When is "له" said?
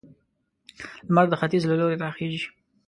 1.67-1.75